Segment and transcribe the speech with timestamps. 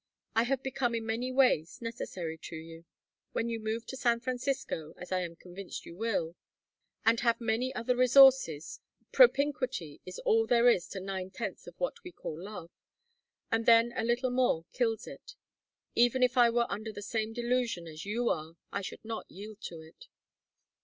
[0.33, 2.85] I have become in many ways necessary to you.
[3.33, 6.35] When you move to San Francisco, as I am convinced you will,
[7.05, 8.79] and have many other resources
[9.11, 12.71] propinquity is all there is to ninth tenths of what we call love
[13.51, 15.35] and then a little more kills it!
[15.93, 19.61] Even if I were under the same delusion as you are I should not yield
[19.65, 20.07] to it."